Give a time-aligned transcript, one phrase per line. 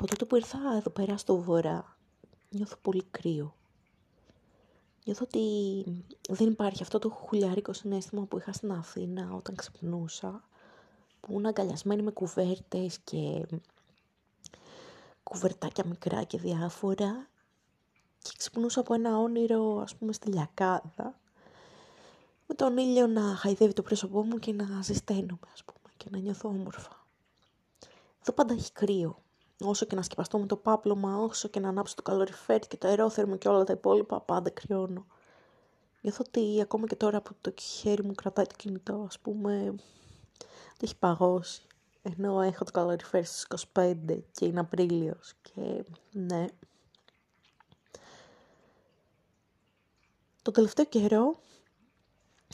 [0.00, 1.96] Από τότε που ήρθα εδώ πέρα στο βορρά,
[2.50, 3.54] νιώθω πολύ κρύο.
[5.04, 5.84] Νιώθω ότι
[6.28, 10.44] δεν υπάρχει αυτό το χουλιάρικο συνέστημα που είχα στην Αθήνα όταν ξυπνούσα,
[11.20, 13.46] που ήμουν αγκαλιασμένη με κουβέρτες και
[15.22, 17.28] κουβερτάκια μικρά και διάφορα
[18.18, 21.20] και ξυπνούσα από ένα όνειρο, ας πούμε, στη Λιακάδα,
[22.46, 26.18] με τον ήλιο να χαϊδεύει το πρόσωπό μου και να ζεσταίνομαι, ας πούμε, και να
[26.18, 27.06] νιώθω όμορφα.
[28.20, 29.22] Εδώ πάντα έχει κρύο
[29.60, 32.88] όσο και να σκεπαστώ με το πάπλωμα, όσο και να ανάψω το καλοριφέρ και το
[32.88, 35.06] αερόθερμο και όλα τα υπόλοιπα, πάντα κρυώνω.
[36.00, 39.74] Νιώθω ότι ακόμα και τώρα που το χέρι μου κρατάει το κινητό, ας πούμε,
[40.76, 41.62] το έχει παγώσει.
[42.02, 43.94] Ενώ έχω το καλοριφέρ στις 25
[44.32, 46.46] και είναι Απρίλιος και ναι.
[50.42, 51.40] Το τελευταίο καιρό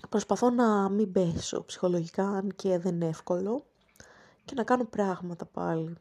[0.09, 3.65] προσπαθώ να μην πέσω ψυχολογικά, αν και δεν είναι εύκολο,
[4.45, 5.97] και να κάνω πράγματα πάλι.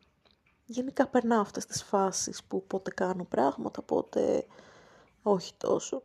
[0.65, 4.45] Γενικά περνάω αυτές τις φάσεις που πότε κάνω πράγματα, πότε
[5.21, 6.03] όχι τόσο.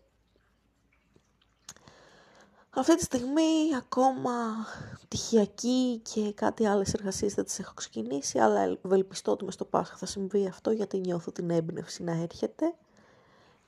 [2.71, 4.67] Αυτή τη στιγμή ακόμα
[5.09, 9.97] τυχιακή και κάτι άλλες εργασίες δεν τις έχω ξεκινήσει, αλλά ευελπιστώ ότι μες στο Πάσχα
[9.97, 12.75] θα συμβεί αυτό γιατί νιώθω την έμπνευση να έρχεται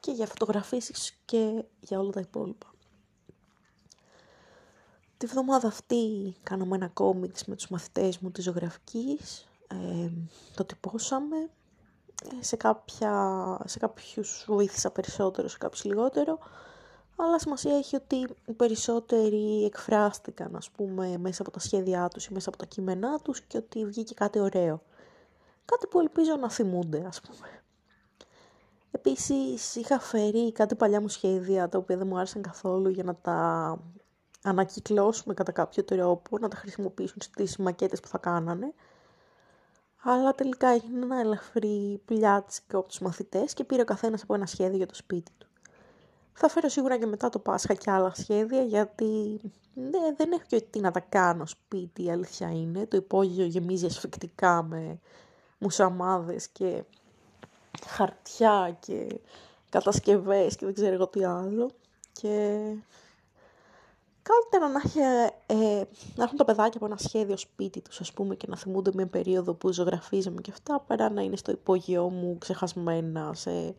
[0.01, 2.67] και για φωτογραφίσεις και για όλα τα υπόλοιπα.
[5.17, 9.47] Τη βδομάδα αυτή κάναμε ένα κόμιξ με τους μαθητές μου της ζωγραφικής
[10.55, 11.37] το τυπώσαμε.
[12.41, 13.12] Ε, σε, κάποια,
[13.65, 16.39] σε κάποιους βοήθησα περισσότερο, σε κάποιους λιγότερο.
[17.17, 22.33] Αλλά σημασία έχει ότι οι περισσότεροι εκφράστηκαν, ας πούμε, μέσα από τα σχέδιά τους ή
[22.33, 24.83] μέσα από τα κείμενά τους και ότι βγήκε κάτι ωραίο.
[25.65, 27.48] Κάτι που ελπίζω να θυμούνται, ας πούμε.
[28.91, 33.15] Επίσης, είχα φέρει κάτι παλιά μου σχέδια, τα οποία δεν μου άρεσαν καθόλου, για να
[33.15, 33.78] τα
[34.43, 38.75] ανακυκλώσουμε κατά κάποιο τρόπο, να τα χρησιμοποιήσουν στις μακέτες που θα κάνανε
[40.03, 44.47] αλλά τελικά έγινε ένα ελαφρύ πλιάτσικο από τους μαθητές και πήρε ο καθένας από ένα
[44.47, 45.47] σχέδιο για το σπίτι του.
[46.33, 49.41] Θα φέρω σίγουρα και μετά το Πάσχα και άλλα σχέδια γιατί
[49.75, 52.87] ναι, δεν έχω και τι να τα κάνω σπίτι, η αλήθεια είναι.
[52.87, 54.99] Το υπόγειο γεμίζει ασφικτικά με
[55.59, 56.84] μουσαμάδες και
[57.87, 59.21] χαρτιά και
[59.71, 61.71] κατασκευές και δεν ξέρω εγώ τι άλλο.
[62.12, 62.60] Και
[64.22, 64.99] Καλύτερα να, έχει,
[65.47, 65.84] ε,
[66.15, 69.06] να έχουν τα παιδάκια από ένα σχέδιο σπίτι τους, ας πούμε, και να θυμούνται μια
[69.06, 73.75] περίοδο που ζωγραφίζαμε και αυτά, παρά να είναι στο υπόγειό μου ξεχασμένας σε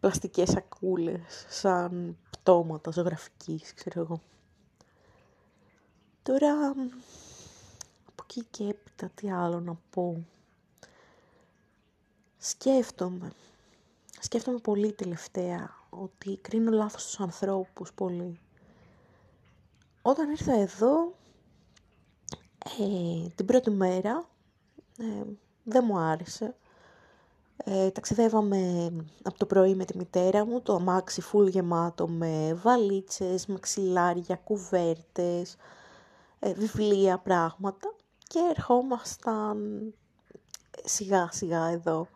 [0.00, 4.20] πλαστικές σακούλες, σαν πτώματα ζωγραφικής, ξέρω εγώ.
[6.22, 6.74] Τώρα,
[8.06, 10.24] από εκεί και έπειτα, τι άλλο να πω.
[12.38, 13.32] Σκέφτομαι.
[14.20, 18.40] Σκέφτομαι πολύ τελευταία ότι κρίνω λάθος τους ανθρώπους πολύ.
[20.02, 21.14] Όταν ήρθα εδώ,
[22.80, 24.28] ε, την πρώτη μέρα,
[24.98, 25.24] ε,
[25.64, 26.56] δεν μου άρεσε.
[27.64, 28.90] Ε, ταξιδεύαμε
[29.22, 35.56] από το πρωί με τη μητέρα μου, το αμάξι φουλ γεμάτο με βαλίτσες, μαξιλάρια, κουβέρτες,
[36.38, 39.94] ε, βιβλία, πράγματα και ερχόμασταν
[40.84, 42.08] σιγά σιγά εδώ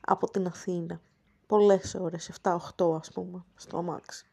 [0.00, 1.00] από την Αθήνα.
[1.46, 4.29] Πολλές ώρες, 7-8 ας πούμε, στο αμάξι.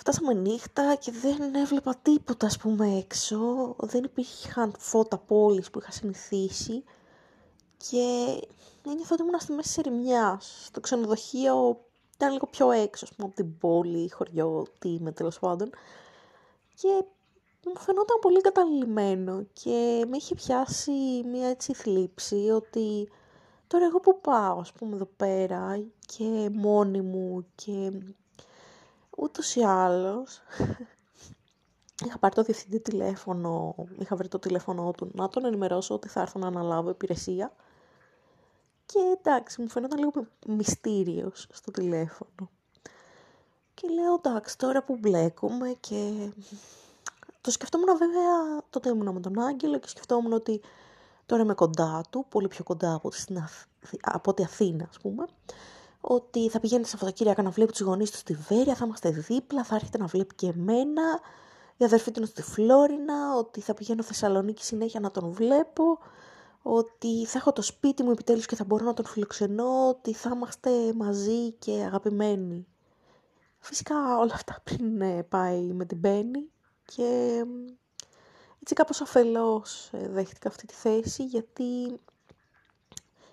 [0.00, 3.38] Φτάσαμε νύχτα και δεν έβλεπα τίποτα, ας πούμε, έξω.
[3.78, 6.84] Δεν υπήρχαν φώτα πόλης που είχα συνηθίσει.
[7.76, 7.98] Και
[8.86, 10.68] ένιωθα ότι ήμουν στη μέση ερημιάς.
[10.72, 11.80] Το ξενοδοχείο
[12.14, 15.70] ήταν λίγο πιο έξω, ας πούμε, από την πόλη, χωριό, τι είμαι, τέλος πάντων.
[16.74, 17.04] Και
[17.66, 20.92] μου φαινόταν πολύ καταλημμένο και με είχε πιάσει
[21.30, 23.08] μια έτσι θλίψη ότι
[23.66, 27.92] τώρα εγώ που πάω, ας πούμε, εδώ πέρα και μόνη μου και
[29.20, 30.42] ούτως ή άλλως
[32.04, 36.20] είχα πάρει το διευθυντή τηλέφωνο, είχα βρει το τηλέφωνο του να τον ενημερώσω ότι θα
[36.20, 37.52] έρθω να αναλάβω υπηρεσία
[38.86, 42.50] και εντάξει μου φαίνονταν λίγο μυστήριος στο τηλέφωνο.
[43.74, 46.30] Και λέω εντάξει τώρα που μπλέκουμε και
[47.40, 50.60] το σκεφτόμουν βέβαια, τότε ήμουν με τον Άγγελο και σκεφτόμουν ότι
[51.26, 53.10] τώρα είμαι κοντά του, πολύ πιο κοντά από,
[54.00, 55.26] από τη Αθήνα ας πούμε
[56.00, 59.64] ότι θα πηγαίνει στα Σαββατοκύριακα να βλέπει τους γονείς τους στη Βέρεια, θα είμαστε δίπλα,
[59.64, 61.20] θα έρχεται να βλέπει και εμένα.
[61.76, 65.98] Η αδερφή του είναι στη Φλόρινα, ότι θα πηγαίνω Θεσσαλονίκη συνέχεια να τον βλέπω,
[66.62, 70.30] ότι θα έχω το σπίτι μου επιτέλους και θα μπορώ να τον φιλοξενώ, ότι θα
[70.34, 72.66] είμαστε μαζί και αγαπημένοι.
[73.58, 76.50] Φυσικά όλα αυτά πριν ε, πάει με την Μπέννη
[76.84, 77.44] και
[78.60, 82.00] έτσι κάπως αφελώς ε, δέχτηκα αυτή τη θέση γιατί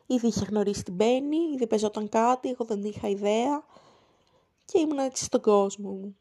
[0.07, 3.63] Ήδη είχε γνωρίσει την Μπέννη, ήδη παίζονταν κάτι, εγώ δεν είχα ιδέα
[4.65, 6.15] και ήμουν έτσι στον κόσμο μου.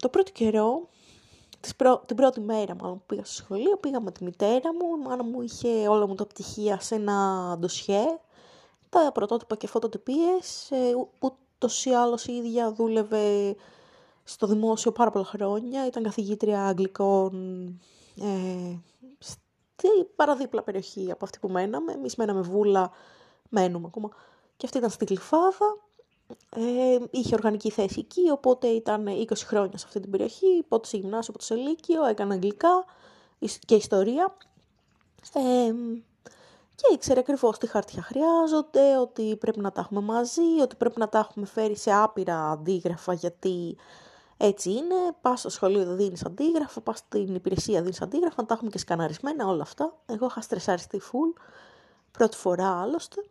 [0.00, 0.88] το πρώτο καιρό
[2.06, 5.24] την πρώτη μέρα μάλλον που πήγα στο σχολείο, πήγα με τη μητέρα μου, η μάνα
[5.24, 8.04] μου είχε όλα μου τα πτυχία σε ένα ντοσιέ,
[8.88, 13.56] τα πρωτότυπα και φωτοτυπίες, ε, ούτως ή άλλως η ίδια δούλευε
[14.24, 17.34] στο δημόσιο πάρα πολλά χρόνια, ήταν καθηγήτρια αγγλικών
[18.20, 18.78] ε,
[19.78, 22.90] στη παραδίπλα περιοχή από αυτή που μέναμε, εμείς μέναμε βούλα,
[23.48, 24.08] μένουμε ακόμα,
[24.56, 25.78] και αυτή ήταν στην Κλειφάδα,
[26.56, 30.96] ε, είχε οργανική θέση εκεί, οπότε ήταν 20 χρόνια σε αυτή την περιοχή, πότε σε
[30.96, 32.84] γυμνάσιο, πότε σε λύκειο, έκανε αγγλικά
[33.66, 34.36] και ιστορία.
[35.32, 35.72] Ε,
[36.74, 41.08] και ήξερε ακριβώς τι χαρτιά χρειάζονται, ότι πρέπει να τα έχουμε μαζί, ότι πρέπει να
[41.08, 43.76] τα έχουμε φέρει σε άπειρα αντίγραφα, γιατί
[44.38, 44.94] έτσι είναι.
[45.20, 49.46] Πας στο σχολείο δίνεις αντίγραφα, πας στην υπηρεσία δίνεις αντίγραφα, να τα έχουμε και σκαναρισμένα
[49.46, 49.96] όλα αυτά.
[50.06, 51.40] Εγώ είχα στρεσαριστεί full,
[52.10, 53.24] πρώτη φορά άλλωστε.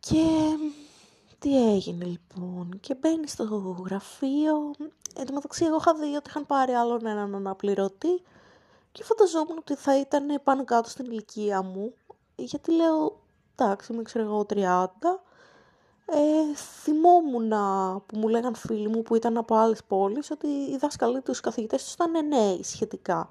[0.00, 0.56] Και
[1.38, 3.44] τι έγινε λοιπόν και μπαίνει στο
[3.86, 4.74] γραφείο.
[5.16, 8.22] Εν τω μεταξύ εγώ είχα δει ότι είχαν πάρει άλλον έναν αναπληρωτή
[8.92, 11.94] και φανταζόμουν ότι θα ήταν πάνω κάτω στην ηλικία μου.
[12.36, 13.20] Γιατί λέω,
[13.56, 14.86] εντάξει, είμαι ξέρω εγώ 30.
[16.06, 17.48] Ε, θυμόμουν
[18.06, 21.84] που μου λέγαν φίλοι μου που ήταν από άλλες πόλεις ότι οι δάσκαλοι τους καθηγητές
[21.84, 23.28] τους ήταν νέοι σχετικά.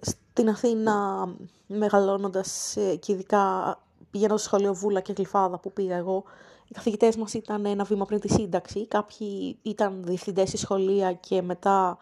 [0.00, 1.26] Στην Αθήνα
[1.66, 3.76] μεγαλώνοντας ε, και ειδικά
[4.10, 6.24] πηγαίνω στο σχολείο Βούλα και Γλυφάδα που πήγα εγώ
[6.72, 8.86] οι καθηγητές μας ήταν ένα βήμα πριν τη σύνταξη.
[8.86, 11.98] Κάποιοι ήταν διευθυντές στη σχολεία και μετά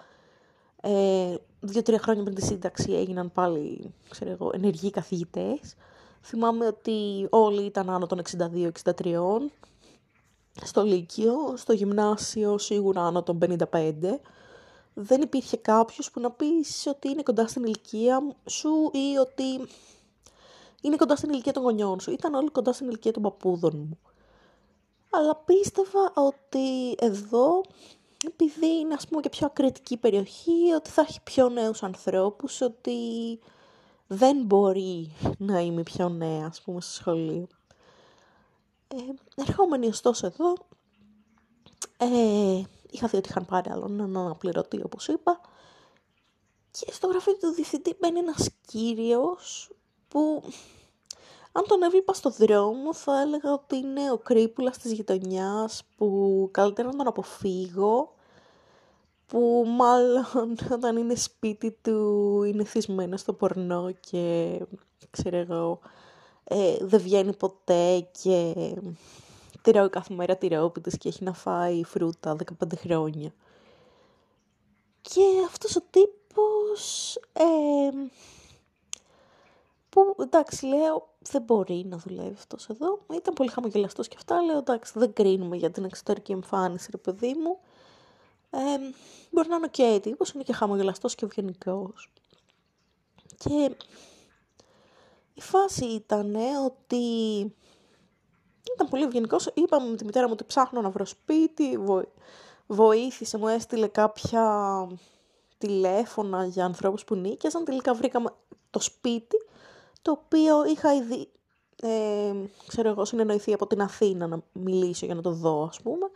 [0.81, 5.75] ε, δύο-τρία χρόνια πριν τη σύνταξη έγιναν πάλι ξέρω εγώ, ενεργοί καθηγητές.
[6.23, 8.23] Θυμάμαι ότι όλοι ήταν άνω των
[9.05, 9.15] 62-63
[10.65, 13.39] στο Λύκειο, στο γυμνάσιο σίγουρα άνω των
[13.71, 13.93] 55.
[14.95, 19.69] Δεν υπήρχε κάποιος που να πεις ότι είναι κοντά στην ηλικία σου ή ότι
[20.81, 22.11] είναι κοντά στην ηλικία των γονιών σου.
[22.11, 23.99] Ήταν όλοι κοντά στην ηλικία των παππούδων μου
[25.11, 27.61] αλλά πίστευα ότι εδώ,
[28.27, 32.99] επειδή είναι ας πούμε και πιο ακριτική περιοχή, ότι θα έχει πιο νέους ανθρώπους, ότι
[34.07, 37.47] δεν μπορεί να είμαι πιο νέα, ας πούμε, στο σχολείο.
[38.95, 38.97] Ε,
[39.35, 40.53] ερχόμενοι ωστόσο εδώ,
[41.97, 45.41] ε, είχα δει ότι είχαν πάρει άλλον έναν αναπληρωτή, όπως είπα,
[46.71, 49.71] και στο γραφείο του διευθυντή μπαίνει ένας κύριος
[50.09, 50.43] που
[51.53, 56.89] αν τον έβλεπα στο δρόμο θα έλεγα ότι είναι ο κρύπουλας της γειτονιάς που καλύτερα
[56.89, 58.15] να τον αποφύγω
[59.27, 64.59] που μάλλον όταν είναι σπίτι του είναι θυσμένο στο πορνό και
[65.11, 65.81] ξέρω εγώ
[66.45, 68.55] ε, δεν βγαίνει ποτέ και
[69.63, 73.33] τρώει κάθε μέρα τυρόπιτες και έχει να φάει φρούτα 15 χρόνια.
[75.01, 78.09] Και αυτός ο τύπος ε,
[79.89, 83.01] που εντάξει λέω δεν μπορεί να δουλεύει αυτός εδώ.
[83.15, 84.43] Ήταν πολύ χαμογελαστός και αυτά.
[84.43, 87.59] Λέω εντάξει δεν κρίνουμε για την εξωτερική εμφάνιση ρε παιδί μου.
[88.51, 88.59] Ε,
[89.31, 92.11] μπορεί να είναι ο okay, τύπος, είναι και χαμογελαστός και ευγενικός.
[93.39, 93.77] Και
[95.41, 96.35] η φάση ήταν
[96.65, 97.05] ότι
[98.75, 99.51] ήταν πολύ ευγενικός.
[99.55, 101.79] Είπαμε με τη μητέρα μου ότι ψάχνω να βρω σπίτι,
[102.67, 104.45] βοήθησε, μου έστειλε κάποια
[105.59, 107.65] τηλέφωνα για ανθρώπους που νίκιαζαν.
[107.65, 108.31] Τελικά βρήκαμε
[108.71, 109.37] το σπίτι
[110.03, 111.29] το οποίο είχα ήδη,
[111.83, 112.33] ε,
[112.67, 116.11] ξέρω εγώ, συνεννοηθεί από την Αθήνα να μιλήσω για να το δω, ας πούμε.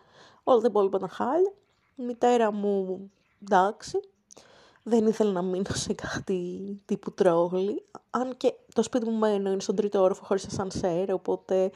[0.44, 1.52] Όλα τα υπόλοιπα ήταν χάλια.
[1.96, 3.10] Η μητέρα μου,
[3.42, 4.00] εντάξει,
[4.86, 7.84] δεν ήθελε να μείνω σε κάτι τύπου τρόγλι.
[8.10, 11.70] Αν και το σπίτι μου μένω είναι στον τρίτο όροφο χωρίς ασανσέρ, οπότε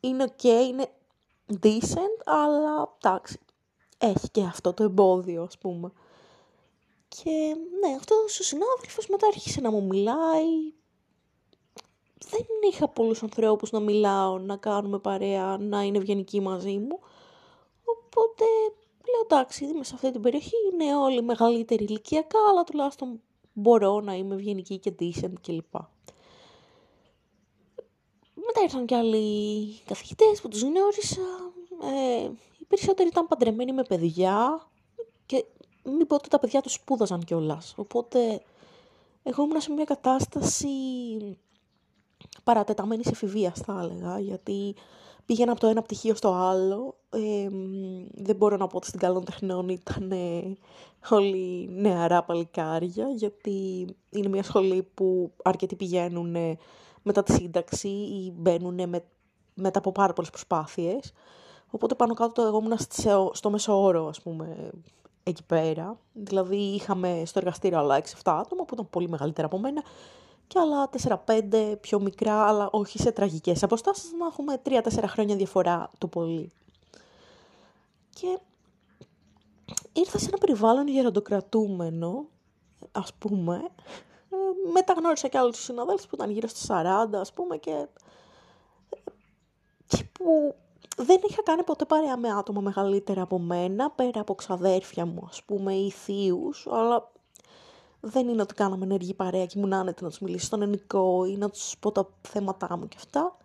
[0.00, 0.90] είναι ok, είναι
[1.62, 3.38] decent, αλλά εντάξει,
[3.98, 5.92] έχει και αυτό το εμπόδιο, ας πούμε.
[7.08, 7.30] Και
[7.80, 10.72] ναι, αυτό ο συνάδελφος μετά άρχισε να μου μιλάει,
[12.30, 16.98] δεν είχα πολλούς ανθρώπους να μιλάω, να κάνουμε παρέα, να είναι ευγενικοί μαζί μου.
[17.84, 18.44] Οπότε
[19.10, 23.20] λέω εντάξει, είμαι σε αυτή την περιοχή, είναι όλοι μεγαλύτεροι ηλικιακά, αλλά τουλάχιστον
[23.52, 25.74] μπορώ να είμαι ευγενική και decent κλπ.
[28.34, 31.52] Μετά ήρθαν και άλλοι καθηγητές που τους γνώρισα.
[31.82, 34.66] Ε, οι περισσότεροι ήταν παντρεμένοι με παιδιά
[35.26, 35.44] και
[35.84, 37.74] μην πω ότι τα παιδιά τους σπούδαζαν κιόλας.
[37.76, 38.42] Οπότε
[39.22, 40.68] εγώ ήμουν σε μια κατάσταση
[42.44, 44.74] παρατεταμένης εφηβείας θα έλεγα, γιατί
[45.26, 46.96] πήγαινα από το ένα πτυχίο στο άλλο.
[47.10, 47.48] Ε,
[48.14, 50.12] δεν μπορώ να πω ότι στην καλών τεχνών ήταν
[51.10, 56.36] όλοι νεαρά παλικάρια, γιατί είναι μια σχολή που αρκετοί πηγαίνουν
[57.02, 59.04] μετά τη σύνταξη ή μπαίνουν με,
[59.54, 61.12] μετά από πάρα πολλές προσπάθειες.
[61.70, 62.78] Οπότε πάνω κάτω εγώ ήμουν
[63.32, 64.70] στο μέσο όρο, ας πούμε,
[65.22, 65.98] εκεί πέρα.
[66.12, 69.82] Δηλαδή είχαμε στο εργαστήριο άλλα 6-7 άτομα που ήταν πολύ μεγαλύτερα από μένα
[70.52, 70.90] και άλλα
[71.26, 76.52] 4-5 πιο μικρά, αλλά όχι σε τραγικές αποστάσεις, να έχουμε 3-4 χρόνια διαφορά το πολύ.
[78.10, 78.38] Και
[79.92, 82.26] ήρθα σε ένα περιβάλλον γεροντοκρατούμενο,
[82.92, 83.54] ας πούμε,
[84.30, 87.86] ε, μετά γνώρισα και άλλους συναδέλφους που ήταν γύρω στα 40, ας πούμε, και,
[89.86, 90.54] και που
[90.96, 95.42] δεν είχα κάνει ποτέ παρέα με άτομα μεγαλύτερα από μένα, πέρα από ξαδέρφια μου, ας
[95.42, 97.10] πούμε, ή θείους, αλλά
[98.04, 101.36] δεν είναι ότι κάναμε ενεργή παρέα και ήμουν άνετη να τους μιλήσω στον ενικό ή
[101.36, 103.36] να τους πω τα θέματά μου και αυτά.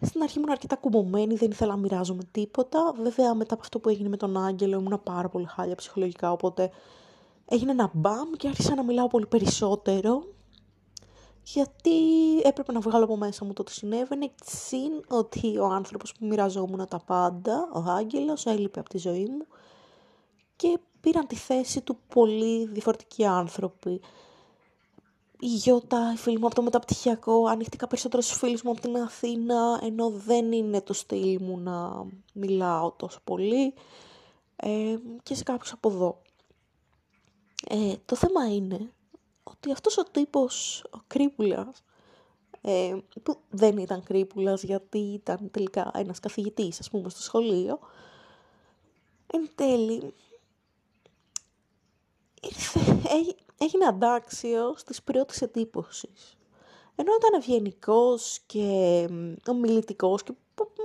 [0.00, 2.94] Στην αρχή ήμουν αρκετά κουμπωμένη, δεν ήθελα να μοιράζομαι τίποτα.
[3.02, 6.70] Βέβαια, μετά από αυτό που έγινε με τον Άγγελο, ήμουν πάρα πολύ χάλια ψυχολογικά, οπότε
[7.46, 10.24] έγινε ένα μπαμ και άρχισα να μιλάω πολύ περισσότερο.
[11.44, 12.00] Γιατί
[12.42, 16.86] έπρεπε να βγάλω από μέσα μου το τι συνέβαινε, συν ότι ο άνθρωπος που μοιραζόμουν
[16.88, 19.46] τα πάντα, ο Άγγελος, έλειπε από τη ζωή μου
[20.56, 24.00] και πήραν τη θέση του πολύ διαφορετικοί άνθρωποι
[25.44, 28.96] η Γιώτα, η φίλη μου από το μεταπτυχιακό, ανοιχτήκα περισσότερο στους φίλους μου από την
[28.96, 33.74] Αθήνα, ενώ δεν είναι το στυλ μου να μιλάω τόσο πολύ
[34.56, 36.22] ε, και σε κάποιους από εδώ.
[37.68, 38.92] Ε, το θέμα είναι
[39.42, 41.82] ότι αυτός ο τύπος, ο Κρύπουλας,
[42.60, 47.78] ε, που δεν ήταν Κρύπουλας γιατί ήταν τελικά ένας καθηγητής, ας πούμε, στο σχολείο,
[49.26, 50.12] εν τέλει ήρθε,
[53.58, 56.36] έγινε αντάξιο της πρώτης εντύπωσης.
[56.94, 59.08] Ενώ ήταν ευγενικός και
[59.46, 60.32] ομιλητικός και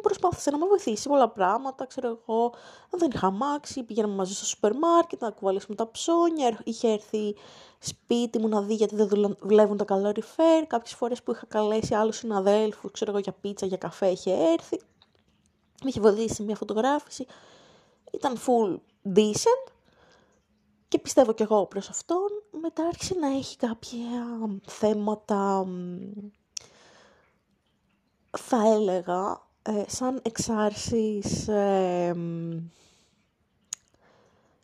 [0.02, 2.54] προσπάθησε να με βοηθήσει πολλά πράγματα, ξέρω εγώ,
[2.90, 7.36] δεν είχα μάξει, πήγαμε μαζί στο σούπερ μάρκετ να κουβαλήσουμε τα ψώνια, είχε έρθει
[7.80, 12.18] σπίτι μου να δει γιατί δεν δουλεύουν τα καλοριφέρ, κάποιες φορές που είχα καλέσει άλλους
[12.18, 14.80] συναδέλφους, ξέρω εγώ, για πίτσα, για καφέ, είχε έρθει,
[15.84, 17.26] με είχε βοηθήσει μια φωτογράφηση,
[18.12, 18.80] ήταν full
[19.16, 19.72] decent,
[20.88, 22.28] και πιστεύω κι εγώ προς αυτόν,
[22.62, 24.08] μετά άρχισε να έχει κάποια
[24.66, 25.66] θέματα,
[28.38, 32.16] θα έλεγα, ε, σαν εξάρσεις ε,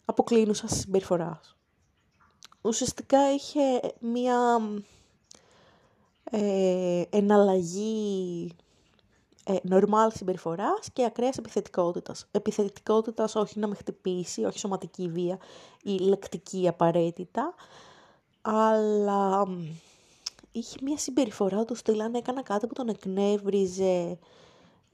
[0.05, 1.55] αποκλίνουσας συμπεριφοράς.
[2.61, 4.59] Ουσιαστικά είχε μία
[6.23, 8.51] ε, εναλλαγή
[9.43, 12.27] ε, νορμάλ συμπεριφοράς και ακραίας επιθετικότητας.
[12.31, 15.37] Επιθετικότητας όχι να με χτυπήσει, όχι σωματική βία
[15.83, 17.53] ή λεκτική απαραίτητα,
[18.41, 19.47] αλλά
[20.51, 24.19] είχε μια συμπεριφορά του στυλ αν έκανα κάτι που τον εκνεύριζε,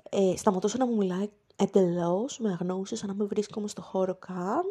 [0.10, 4.64] ε, σταματούσε να μου μιλάει εντελώς, με αγνώρισε σαν να με βρίσκομαι στο χώρο καν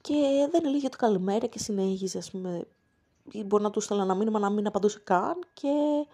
[0.00, 2.66] και δεν έλεγε το καλημέρα και συνέχιζε, ας πούμε,
[3.46, 6.06] μπορεί να του στέλνα ένα μήνυμα να μην απαντούσε καν και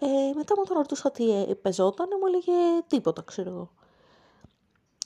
[0.00, 3.70] ε, μετά μου τον ρωτούσα τι ε, πεζόταν, μου έλεγε τίποτα, ξέρω εγώ.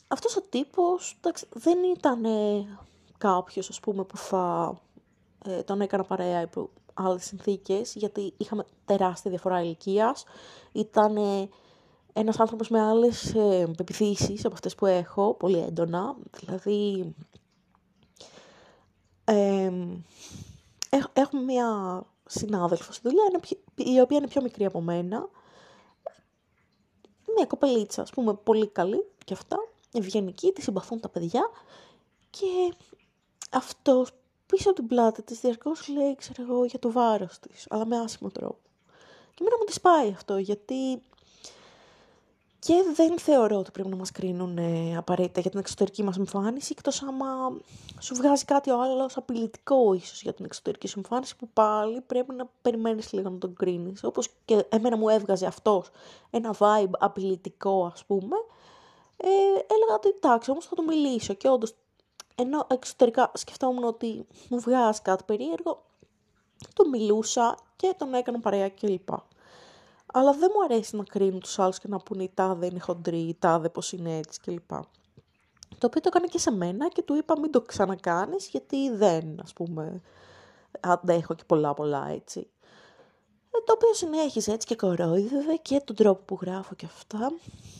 [0.09, 2.67] Αυτός ο τύπος εντάξει, δεν ήταν ε,
[3.19, 4.75] κάποιος, ας πούμε, που θα
[5.45, 10.25] ε, τον έκανα παρέα υπό άλλες συνθήκες, γιατί είχαμε τεράστια διαφορά ηλικίας.
[10.73, 11.49] Ήταν ε,
[12.13, 16.17] ένας άνθρωπος με άλλες ε, πεπιθήσεις από αυτές που έχω, πολύ έντονα.
[16.31, 17.15] Δηλαδή,
[19.25, 19.73] ε,
[21.13, 23.41] έχουμε μια συνάδελφος στη δουλειά,
[23.75, 25.29] η οποία είναι πιο μικρή από μένα.
[27.35, 29.57] Μια κοπελίτσα, ας πούμε, πολύ καλή και αυτά,
[29.93, 31.51] ευγενική, τη συμπαθούν τα παιδιά
[32.31, 32.75] και
[33.51, 34.11] αυτός
[34.47, 37.99] πίσω από την πλάτη της διαρκώς λέει, ξέρω εγώ, για το βάρος της, αλλά με
[37.99, 38.59] άσχημο τρόπο.
[39.35, 41.03] Και μένα μου τη πάει αυτό, γιατί
[42.59, 46.75] και δεν θεωρώ ότι πρέπει να μας κρίνουν ε, απαραίτητα για την εξωτερική μας εμφάνιση,
[46.77, 47.27] εκτός άμα
[47.99, 52.35] σου βγάζει κάτι ο άλλος απειλητικό ίσως για την εξωτερική σου εμφάνιση, που πάλι πρέπει
[52.35, 54.05] να περιμένεις λίγο να τον κρίνεις.
[54.05, 55.91] Όπως και εμένα μου έβγαζε αυτός
[56.31, 58.37] ένα vibe απειλητικό ας πούμε,
[59.17, 59.29] ε,
[59.75, 61.75] έλεγα ότι εντάξει όμως θα του μιλήσω και όντως
[62.35, 65.85] ενώ εξωτερικά σκεφτόμουν ότι μου βγάζει κάτι περίεργο,
[66.75, 69.09] του μιλούσα και τον έκανα παρέα κλπ.
[70.13, 73.21] Αλλά δεν μου αρέσει να κρίνουν τους άλλους και να πούνε η τάδε είναι χοντρή,
[73.21, 74.71] η τάδε πώς είναι έτσι κλπ.
[75.79, 79.41] Το οποίο το έκανε και σε μένα και του είπα μην το ξανακάνεις γιατί δεν,
[79.43, 80.01] ας πούμε,
[80.81, 82.51] αντέχω και πολλά πολλά έτσι.
[83.51, 87.33] Ε, το οποίο συνέχιζε έτσι και κορόιδευε και τον τρόπο που γράφω και αυτά.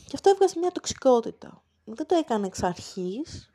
[0.07, 1.63] Και αυτό έβγαζε μια τοξικότητα.
[1.85, 3.51] Δεν το έκανε εξ αρχής,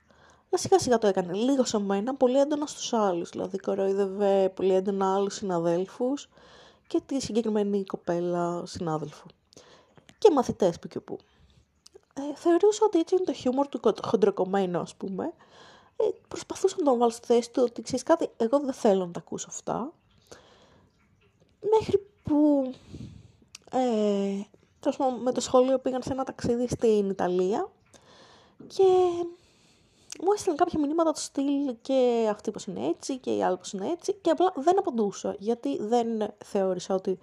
[0.50, 3.30] αλλά σιγά σιγά το έκανε λίγο σε μένα, πολύ έντονα στους άλλους.
[3.30, 6.30] Δηλαδή κορόιδευε πολύ έντονα άλλους συναδέλφους
[6.88, 9.26] και τη συγκεκριμένη κοπέλα συνάδελφο.
[10.18, 11.18] Και μαθητές που και που.
[12.14, 15.34] Ε, θεωρούσα ότι έτσι είναι το χιούμορ του χοντροκομμένου, ας πούμε.
[15.96, 19.12] Ε, προσπαθούσα να τον βάλω στη θέση του ότι ξέρεις κάτι, εγώ δεν θέλω να
[19.12, 19.94] τα ακούσω αυτά.
[21.78, 22.72] Μέχρι που
[23.72, 24.42] ε,
[25.24, 27.70] με το σχολείο πήγαν σε ένα ταξίδι στην Ιταλία
[28.68, 28.84] και
[30.22, 33.72] μου έστειλαν κάποια μηνύματα του στυλ και αυτή πως είναι έτσι και η άλλη πως
[33.72, 36.08] είναι έτσι και απλά δεν απαντούσα γιατί δεν
[36.46, 37.20] θεώρησα ότι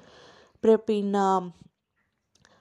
[0.60, 1.52] πρέπει να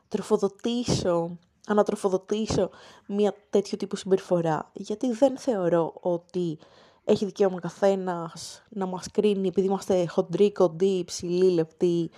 [0.08, 1.38] τροφοδοτήσω
[1.70, 2.70] ανατροφοδοτήσω
[3.08, 4.70] μια τέτοιο τύπου συμπεριφορά.
[4.74, 6.58] Γιατί δεν θεωρώ ότι
[7.04, 12.10] έχει δικαίωμα καθένας να μας κρίνει επειδή είμαστε χοντροί, κοντοί, υψηλοί, λεπτοί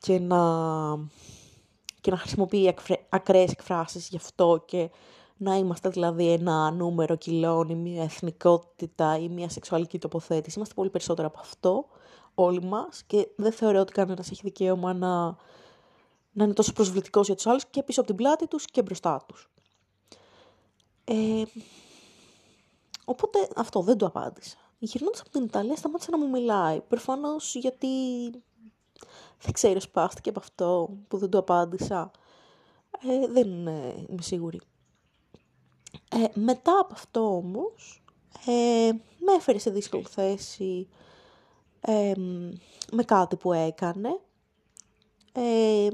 [0.00, 0.38] και να,
[2.00, 2.74] και να χρησιμοποιεί
[3.08, 4.90] ακραίες εκφράσεις γι' αυτό και
[5.38, 10.56] να είμαστε δηλαδή ένα νούμερο κιλών ή μια εθνικότητα ή μια σεξουαλική τοποθέτηση.
[10.56, 11.86] Είμαστε πολύ περισσότερο από αυτό
[12.34, 15.24] όλοι μας και δεν θεωρώ ότι κανένας έχει δικαίωμα να,
[16.32, 19.24] να είναι τόσο προσβλητικός για τους άλλους και πίσω από την πλάτη τους και μπροστά
[19.26, 19.50] τους.
[21.04, 21.42] Ε,
[23.04, 24.56] οπότε αυτό δεν το απάντησα.
[24.78, 26.80] Γυρνώντας από την Ιταλία σταμάτησε να μου μιλάει.
[26.80, 27.88] Προφανώς γιατί
[29.40, 32.10] δεν ξέρω, σπάστηκε από αυτό που δεν το απάντησα.
[33.08, 33.48] Ε, δεν
[34.08, 34.60] είμαι σίγουρη.
[36.10, 38.02] Ε, μετά από αυτό όμως,
[38.46, 40.88] ε, με έφερε σε δύσκολη θέση
[42.90, 44.20] με κάτι που έκανε.
[45.32, 45.88] Ε,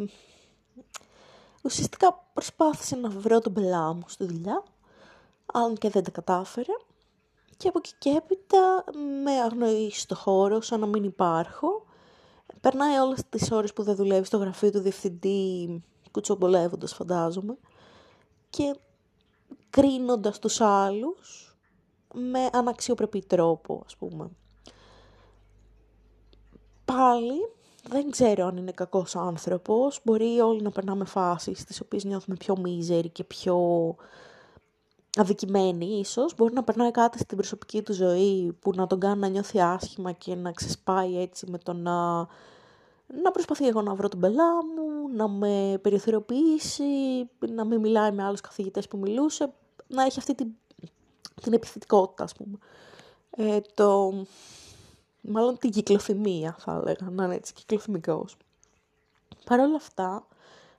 [1.63, 4.63] ουσιαστικά προσπάθησε να βρω τον πελά μου στη δουλειά,
[5.53, 6.73] αν και δεν τα κατάφερε.
[7.57, 8.85] Και από εκεί και έπειτα
[9.23, 11.87] με αγνοεί στο χώρο, σαν να μην υπάρχω.
[12.61, 17.57] Περνάει όλες τις ώρες που δεν δουλεύει στο γραφείο του διευθυντή, κουτσομπολεύοντας φαντάζομαι.
[18.51, 18.77] Και
[19.71, 21.57] κρίνοντας τους άλλους
[22.15, 24.31] με αναξιοπρεπή τρόπο, ας πούμε.
[26.85, 27.41] Πάλι
[27.89, 32.57] δεν ξέρω αν είναι κακός άνθρωπος, μπορεί όλοι να περνάμε φάσεις στις οποίες νιώθουμε πιο
[32.61, 33.57] μίζεροι και πιο
[35.17, 36.35] αδικημένοι ίσως.
[36.37, 40.13] Μπορεί να περνάει κάτι στην προσωπική του ζωή που να τον κάνει να νιώθει άσχημα
[40.13, 42.27] και να ξεσπάει έτσι με το να,
[43.07, 46.85] να προσπαθεί εγώ να βρω τον πελά μου, να με περιθωριοποιήσει,
[47.39, 49.53] να μην μιλάει με άλλους καθηγητές που μιλούσε
[49.87, 50.49] να έχει αυτή την,
[51.43, 52.59] την επιθετικότητα, ας πούμε.
[53.37, 54.13] Ε, το,
[55.21, 58.37] μάλλον την κυκλοθυμία, θα έλεγα, να είναι έτσι κυκλοθυμικός.
[59.45, 60.27] Παρ' όλα αυτά,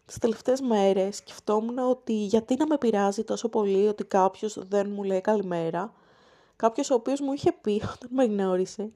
[0.06, 5.04] τις τελευταίες μέρες σκεφτόμουν ότι γιατί να με πειράζει τόσο πολύ ότι κάποιος δεν μου
[5.04, 5.94] λέει καλημέρα,
[6.56, 8.92] κάποιος ο οποίος μου είχε πει όταν με γνώρισε,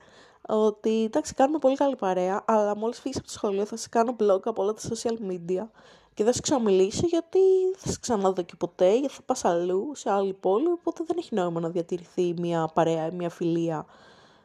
[0.47, 4.15] ότι εντάξει κάνουμε πολύ καλή παρέα, αλλά μόλις φύγεις από το σχολείο θα σε κάνω
[4.19, 5.67] blog από όλα τα social media
[6.13, 7.39] και δεν σου ξαναμιλήσω γιατί
[7.77, 11.35] θα σε ξαναδώ και ποτέ, γιατί θα πας αλλού, σε άλλη πόλη, οπότε δεν έχει
[11.35, 13.85] νόημα να διατηρηθεί μια παρέα, μια φιλία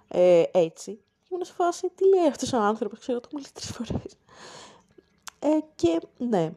[0.09, 1.01] ε, έτσι.
[1.23, 4.17] Και ήμουν σε φάση, τι λέει αυτός ο άνθρωπος, ξέρω, το μιλήσει τρεις φορές.
[5.39, 6.53] Ε, και ναι,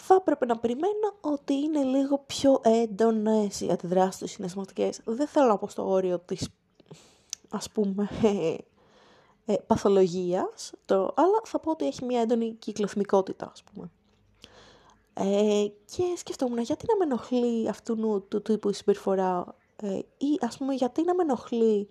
[0.00, 5.00] θα έπρεπε να περιμένω ότι είναι λίγο πιο έντονες οι αντιδράσεις τους συναισθηματικές.
[5.04, 6.48] Δεν θέλω να πω στο όριο της,
[7.50, 8.08] ας πούμε,
[9.46, 13.90] ε, παθολογίας, το, αλλά θα πω ότι έχει μια έντονη κυκλοθυμικότητα, ας πούμε.
[15.14, 20.56] Ε, και σκεφτόμουν γιατί να με ενοχλεί αυτού του τύπου η συμπεριφορά ε, ή ας
[20.56, 21.88] πούμε γιατί να με ενοχλεί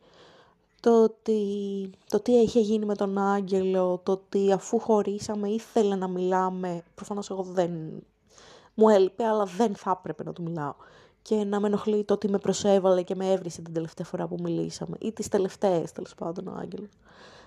[0.79, 6.07] το ότι, το τι είχε γίνει με τον Άγγελο, το ότι αφού χωρίσαμε ήθελε να
[6.07, 7.71] μιλάμε, προφανώς εγώ δεν
[8.73, 10.73] μου έλειπε, αλλά δεν θα έπρεπε να του μιλάω.
[11.27, 14.37] Και να με ενοχλεί το ότι με προσέβαλε και με έβρισε την τελευταία φορά που
[14.41, 16.89] μιλήσαμε, ή τις τελευταίες τέλος πάντων ο Άγγελος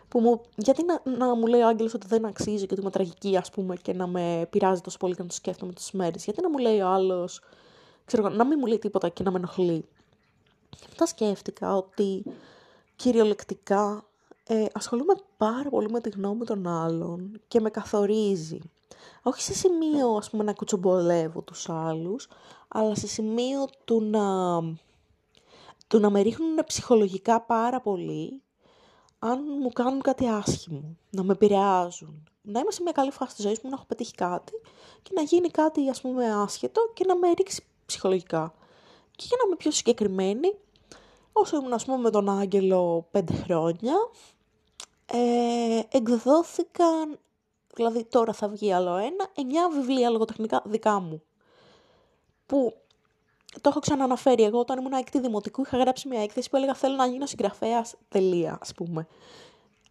[0.08, 2.90] που μου, γιατί να, να μου λέει ο Άγγελος ότι δεν αξίζει και ότι είμαι
[2.90, 6.24] τραγική ας πούμε και να με πειράζει τόσο πολύ και να το σκέφτομαι τις μέρες.
[6.24, 7.40] Γιατί να μου λέει ο άλλος,
[8.04, 9.84] ξέρω, να μην μου λέει τίποτα και να με ενοχλεί.
[10.70, 12.22] Και μετά σκέφτηκα ότι
[12.96, 14.04] κυριολεκτικά
[14.44, 18.58] ε, ασχολούμαι πάρα πολύ με τη γνώμη των άλλων και με καθορίζει.
[19.22, 22.28] Όχι σε σημείο, ας πούμε, να κουτσομπολεύω τους άλλους,
[22.68, 24.60] αλλά σε σημείο του να,
[25.86, 28.42] του να με ρίχνουν ψυχολογικά πάρα πολύ
[29.18, 32.28] αν μου κάνουν κάτι άσχημο, να με επηρεάζουν.
[32.42, 34.52] Να είμαι σε μια καλή φάση της ζωής μου, να έχω πετύχει κάτι
[35.02, 38.54] και να γίνει κάτι ας πούμε άσχετο και να με ρίξει ψυχολογικά.
[39.16, 40.54] Και για να είμαι πιο συγκεκριμένη,
[41.32, 43.94] όσο ήμουν ας πούμε με τον Άγγελο πέντε χρόνια,
[45.06, 47.18] ε, εκδόθηκαν,
[47.78, 51.22] δηλαδή τώρα θα βγει άλλο ένα, εννιά βιβλία λογοτεχνικά δικά μου.
[52.46, 52.74] Που
[53.60, 56.94] το έχω ξαναναφέρει εγώ όταν ήμουν έκτη δημοτικού, είχα γράψει μια έκθεση που έλεγα θέλω
[56.94, 59.06] να γίνω συγγραφέας, τελεία, ας πούμε.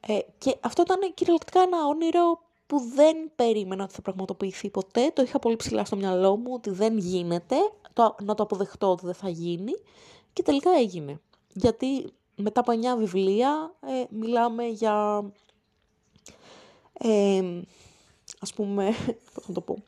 [0.08, 5.12] Ε, και αυτό ήταν κυριολεκτικά ένα όνειρο που δεν περίμενα ότι θα πραγματοποιηθεί ποτέ.
[5.14, 7.56] Το είχα πολύ ψηλά στο μυαλό μου ότι δεν γίνεται,
[7.94, 9.74] το, να το αποδεχτώ ότι δεν θα γίνει
[10.34, 11.20] και τελικά έγινε.
[11.54, 15.24] Γιατί μετά από 9 βιβλία ε, μιλάμε για,
[17.00, 17.62] ε,
[18.40, 18.90] ας πούμε,
[19.34, 19.84] πώς να το πω,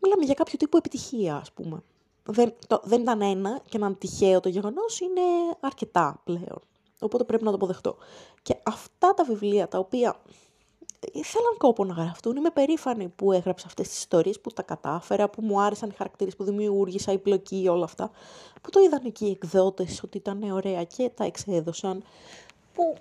[0.00, 1.82] μιλάμε για κάποιο τύπο επιτυχία, ας πούμε
[2.32, 5.20] δεν, το, δεν ήταν ένα και έναν τυχαίο το γεγονός, είναι
[5.60, 6.60] αρκετά πλέον.
[7.00, 7.96] Οπότε πρέπει να το αποδεχτώ.
[8.42, 10.16] Και αυτά τα βιβλία τα οποία
[11.12, 15.42] ήθελαν κόπο να γραφτούν, είμαι περήφανη που έγραψα αυτές τις ιστορίες, που τα κατάφερα, που
[15.42, 18.10] μου άρεσαν οι χαρακτήρες που δημιούργησα, η πλοκή, όλα αυτά,
[18.62, 22.02] που το είδαν εκεί οι εκδότες ότι ήταν ωραία και τα εξέδωσαν,
[22.74, 22.94] που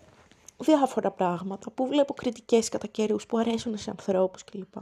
[0.60, 4.78] διάφορα πράγματα, που βλέπω κριτικές κατά καιρούς που αρέσουν σε ανθρώπους κλπ.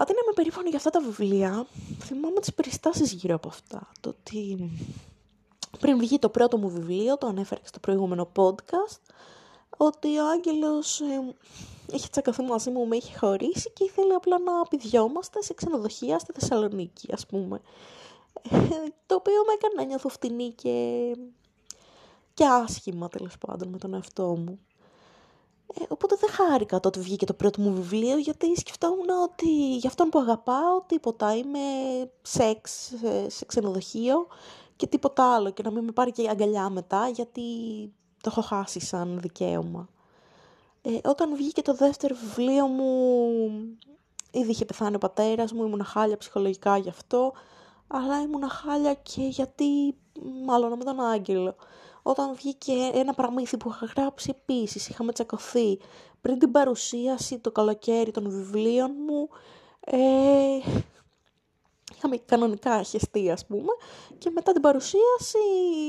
[0.00, 1.66] Αντί να είμαι περήφανη για αυτά τα βιβλία,
[2.00, 3.90] θυμάμαι τις περιστάσεις γύρω από αυτά.
[4.00, 4.70] Το ότι
[5.78, 9.00] πριν βγει το πρώτο μου βιβλίο, το ανέφερα και στο προηγούμενο podcast,
[9.76, 11.34] ότι ο Άγγελος ε,
[11.92, 16.32] είχε τσακωθεί μαζί μου, με είχε χωρίσει και ήθελε απλά να πηδιόμαστε σε ξενοδοχεία στη
[16.32, 17.60] Θεσσαλονίκη, ας πούμε.
[18.50, 18.58] Ε,
[19.06, 20.72] το οποίο με έκανε να νιώθω φτηνή και,
[22.38, 24.58] και άσχημα, τέλος πάντων, με τον εαυτό μου.
[25.74, 30.08] Ε, οπότε δεν χάρηκα τότε βγήκε το πρώτο μου βιβλίο, γιατί σκεφτόμουν ότι για αυτόν
[30.08, 31.36] που αγαπάω τίποτα.
[31.36, 31.58] Είμαι
[32.22, 32.92] σεξ
[33.26, 34.26] σε ξενοδοχείο
[34.76, 37.42] και τίποτα άλλο και να μην με πάρει και αγκαλιά μετά, γιατί
[38.22, 39.88] το έχω χάσει σαν δικαίωμα.
[40.82, 43.40] Ε, όταν βγήκε το δεύτερο βιβλίο μου,
[44.30, 47.32] ήδη είχε πεθάνει ο πατέρας μου, ήμουν χάλια ψυχολογικά γι' αυτό,
[47.86, 49.94] αλλά ήμουν χάλια και γιατί,
[50.44, 51.56] μάλλον με τον Άγγελο.
[52.08, 55.78] Όταν βγήκε ένα παραμύθι που είχα γράψει επίσης, είχαμε τσακωθεί
[56.20, 59.28] πριν την παρουσίαση το καλοκαίρι των βιβλίων μου,
[59.80, 59.98] ε,
[61.96, 63.72] είχαμε κανονικά χεστεί ας πούμε
[64.18, 65.38] και μετά την παρουσίαση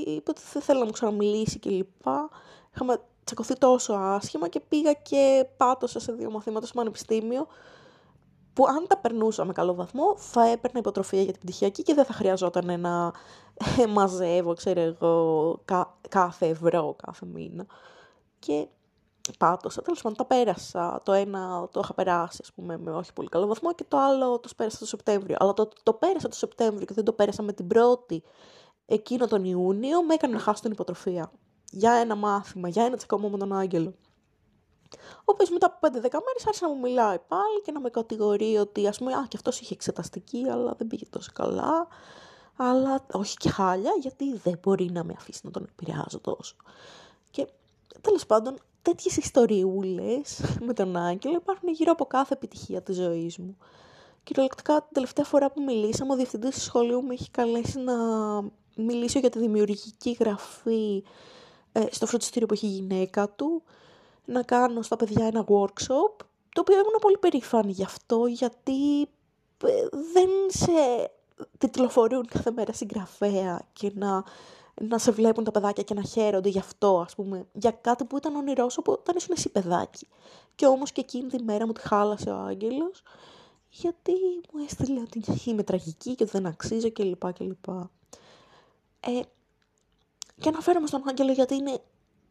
[0.05, 2.29] είπε ότι δεν θέλω να μου ξαναμιλήσει και λοιπά.
[2.73, 7.47] Είχαμε τσακωθεί τόσο άσχημα και πήγα και πάτωσα σε δύο μαθήματα στο πανεπιστήμιο
[8.60, 12.06] που αν τα περνούσα με καλό βαθμό θα έπαιρνα υποτροφία για την πτυχιακή και δεν
[12.06, 13.12] θα χρειαζόταν να
[13.95, 15.60] μαζεύω, ξέρω εγώ,
[16.10, 17.65] κάθε ευρώ κάθε μήνα.
[18.39, 18.67] Και
[19.38, 21.02] πάτωσα, τέλος πάντων τα πέρασα.
[21.04, 24.39] Το ένα το είχα περάσει, ας πούμε, με όχι πολύ καλό βαθμό και το άλλο
[24.39, 25.36] το πέρασα το Σεπτέμβριο.
[25.39, 28.24] Αλλά το, το πέρασα το Σεπτέμβριο και δεν το πέρασα με την πρώτη
[28.86, 31.32] εκείνο τον Ιούνιο, με έκανε να χάσω την υποτροφία.
[31.72, 33.93] Για ένα μάθημα, για ένα τσακωμό με τον Άγγελο.
[34.97, 38.58] Ο οποίος μετά από 5-10 μέρες άρχισε να μου μιλάει πάλι και να με κατηγορεί
[38.58, 41.88] ότι ας πούμε, Α, και αυτός είχε εξεταστική, αλλά δεν πήγε τόσο καλά.
[42.56, 46.56] Αλλά όχι και χάλια, γιατί δεν μπορεί να με αφήσει να τον επηρεάζω τόσο.
[47.32, 47.47] Και
[48.02, 53.58] τέλος πάντων, τέτοιες ιστοριούλες με τον Άγγελο υπάρχουν γύρω από κάθε επιτυχία της ζωής μου.
[54.23, 57.93] Κυριολεκτικά την τελευταία φορά που μιλήσαμε, ο διευθυντής του σχολείου μου έχει καλέσει να
[58.75, 61.04] μιλήσω για τη δημιουργική γραφή
[61.71, 63.63] ε, στο φροντιστήριο που έχει η γυναίκα του,
[64.29, 66.13] να κάνω στα παιδιά ένα workshop,
[66.53, 69.01] το οποίο ήμουν πολύ περήφανη γι' αυτό, γιατί
[69.63, 70.71] ε, δεν σε
[71.57, 74.23] τιτλοφορούν κάθε μέρα συγγραφέα και να
[74.81, 78.17] να σε βλέπουν τα παιδάκια και να χαίρονται γι' αυτό, ας πούμε, για κάτι που
[78.17, 80.07] ήταν όνειρό σου όταν ήσουν εσύ παιδάκι.
[80.55, 83.03] Και όμως και εκείνη τη μέρα μου τη χάλασε ο άγγελος,
[83.69, 84.11] γιατί
[84.53, 87.33] μου έστειλε ότι είμαι τραγική και ότι δεν αξίζω κλπ.
[87.33, 87.67] κλπ.
[88.99, 89.19] Ε,
[90.39, 91.81] και αναφέρομαι στον άγγελο γιατί είναι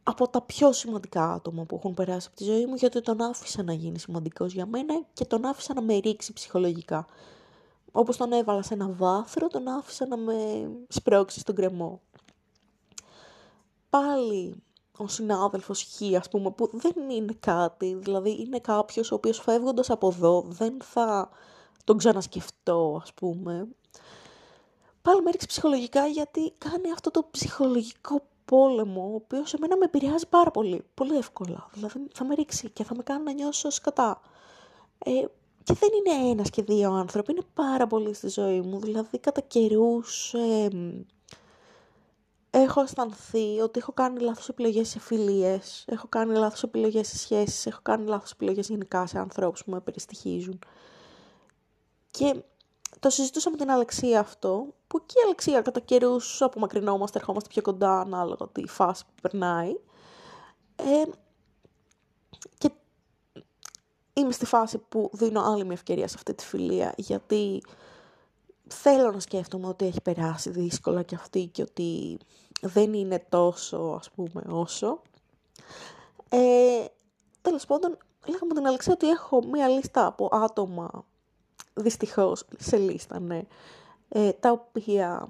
[0.09, 3.63] από τα πιο σημαντικά άτομα που έχουν περάσει από τη ζωή μου, γιατί τον άφησα
[3.63, 7.07] να γίνει σημαντικός για μένα και τον άφησα να με ρίξει ψυχολογικά.
[7.93, 12.01] Όπως τον έβαλα σε ένα βάθρο, τον άφησα να με σπρώξει στον κρεμό
[13.91, 14.63] πάλι
[14.97, 19.91] ο συνάδελφος Χ, ας πούμε, που δεν είναι κάτι, δηλαδή είναι κάποιος ο οποίος φεύγοντας
[19.91, 21.31] από εδώ δεν θα
[21.85, 23.69] τον ξανασκεφτώ, ας πούμε.
[25.03, 29.85] Πάλι με ρίξει ψυχολογικά γιατί κάνει αυτό το ψυχολογικό πόλεμο, ο οποίος σε μένα με
[29.85, 31.69] επηρεάζει πάρα πολύ, πολύ εύκολα.
[31.73, 34.21] Δηλαδή θα με ρίξει και θα με κάνει να νιώσω σκατά.
[34.99, 35.11] Ε,
[35.63, 38.81] και δεν είναι ένας και δύο άνθρωποι, είναι πάρα πολύ στη ζωή μου.
[38.81, 40.69] Δηλαδή κατά καιρούς ε,
[42.51, 47.67] έχω αισθανθεί ότι έχω κάνει λάθος επιλογές σε φιλίες, έχω κάνει λάθος επιλογές σε σχέσεις,
[47.67, 50.59] έχω κάνει λάθος επιλογές γενικά σε ανθρώπους που με περιστοιχίζουν.
[52.11, 52.43] Και
[53.01, 57.63] το συζητούσα με την Αλεξία αυτό, που και η Αλεξία κατά καιρούς απομακρυνόμαστε, ερχόμαστε πιο
[57.63, 59.77] κοντά ανάλογα τη φάση που περνάει.
[60.77, 61.05] Ε,
[62.59, 62.71] και
[64.13, 67.63] είμαι στη φάση που δίνω άλλη μια ευκαιρία σε αυτή τη φιλία, γιατί
[68.69, 72.19] θέλω να σκέφτομαι ότι έχει περάσει δύσκολα και αυτή και ότι
[72.61, 75.03] δεν είναι τόσο ας πούμε όσο.
[76.29, 76.85] Ε,
[77.43, 81.05] τέλος πάντων, λέγαμε την Αλεξία ότι έχω μία λίστα από άτομα,
[81.81, 83.43] δυστυχώς σε λίστα, ναι,
[84.09, 85.29] ε, τα οποία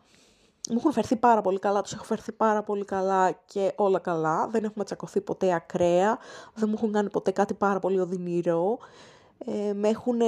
[0.71, 4.49] μου έχουν φερθεί πάρα πολύ καλά, τους έχω φερθεί πάρα πολύ καλά και όλα καλά.
[4.49, 6.19] Δεν έχουμε τσακωθεί ποτέ ακραία,
[6.55, 8.79] δεν μου έχουν κάνει ποτέ κάτι πάρα πολύ οδυνηρό.
[9.39, 10.21] Ε, με έχουν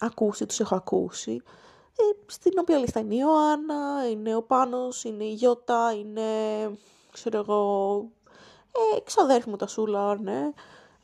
[0.00, 1.42] ακούσει, τους έχω ακούσει
[1.96, 6.22] ε, στην οποία λίστα είναι η Ιωάννα, είναι ο Πάνος, είναι η Γιώτα, είναι,
[7.12, 8.04] ξέρω εγώ,
[8.72, 10.52] ε, ξαδέρφη μου τα Σούλα, ναι.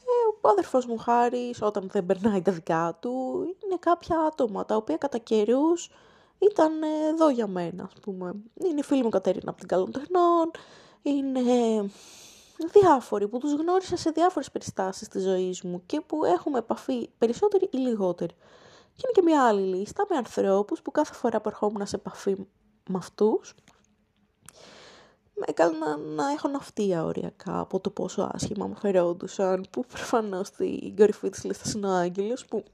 [0.05, 4.77] Ε, ο αδερφός μου Χάρης, όταν δεν περνάει τα δικά του, είναι κάποια άτομα τα
[4.77, 5.91] οποία κατά καιρούς
[6.38, 8.35] ήταν εδώ για μένα, ας πούμε.
[8.55, 10.51] Είναι η φίλη μου Κατερίνα από την Καλών Τεχνών,
[11.03, 11.41] είναι
[12.57, 17.69] διάφοροι που τους γνώρισα σε διάφορες περιστάσεις της ζωής μου και που έχουμε επαφή περισσότερη
[17.73, 18.35] ή λιγότερη.
[18.95, 22.37] Και είναι και μια άλλη λίστα με ανθρώπους που κάθε φορά που ερχόμουν σε επαφή
[22.88, 23.55] με αυτούς
[25.43, 30.97] με έκανα να έχω ναυτία οριακά από το πόσο άσχημα μου φερόντουσαν που προφανώς στην
[30.97, 32.65] κορυφή της λίστας είναι ο Άγγελος που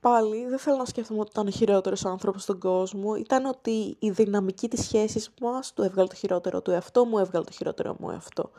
[0.00, 3.14] πάλι δεν θέλω να σκέφτομαι ότι ήταν ο χειρότερος άνθρωπος στον κόσμο.
[3.14, 7.44] Ήταν ότι η δυναμική της σχέσης μας του έβγαλε το χειρότερο του εαυτό, μου έβγαλε
[7.44, 8.50] το χειρότερο μου εαυτό.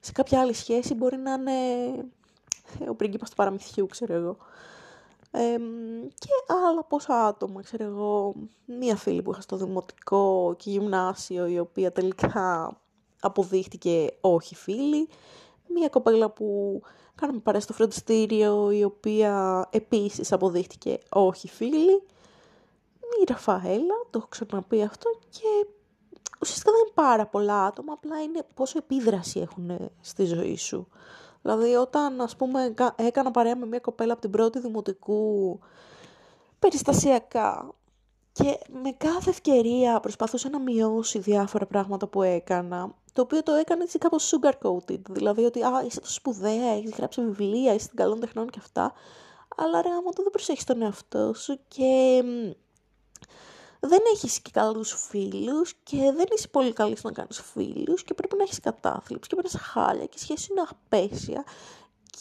[0.00, 1.52] Σε κάποια άλλη σχέση μπορεί να είναι
[2.88, 4.36] ο πρίγκιπας του παραμυθιού, ξέρω εγώ.
[6.18, 6.28] Και
[6.68, 11.92] άλλα πόσα άτομα, ξέρω εγώ, μία φίλη που είχα στο δημοτικό και γυμνάσιο, η οποία
[11.92, 12.76] τελικά
[13.20, 15.08] αποδείχτηκε όχι φίλη,
[15.66, 16.80] μία κοπέλα που
[17.14, 22.02] κάναμε παρέα στο φροντιστήριο, η οποία επίσης αποδείχτηκε όχι φίλη,
[23.20, 25.66] η Ραφαέλα, το έχω ξαναπεί αυτό, και
[26.40, 30.88] ουσιαστικά δεν είναι πάρα πολλά άτομα, απλά είναι πόσο επίδραση έχουν στη ζωή σου.
[31.46, 35.58] Δηλαδή όταν ας πούμε έκανα παρέα με μια κοπέλα από την πρώτη δημοτικού
[36.58, 37.74] περιστασιακά
[38.32, 43.82] και με κάθε ευκαιρία προσπαθούσε να μειώσει διάφορα πράγματα που έκανα, το οποίο το έκανε
[43.82, 47.96] έτσι κάπως sugar coated, δηλαδή ότι α, είσαι τόσο σπουδαία, έχεις γράψει βιβλία, είσαι στην
[47.96, 48.92] καλών τεχνών και αυτά,
[49.56, 52.22] αλλά ρε άμα το δεν προσέχεις τον εαυτό σου και
[53.86, 58.14] δεν έχεις και καλούς φίλους και δεν είσαι πολύ καλής στο να κάνεις φίλους και
[58.14, 61.44] πρέπει να έχεις κατάθλιψη και πρέπει να είσαι χάλια και η σχέση είναι απέσια